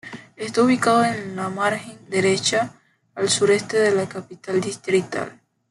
Está 0.35 0.63
ubicado 0.63 1.05
en 1.05 1.35
la 1.35 1.49
margen 1.49 1.95
derecha, 2.09 2.71
al 3.13 3.29
sureste 3.29 3.77
de 3.77 3.91
la 3.93 4.09
capital 4.09 4.59
distrital. 4.59 5.39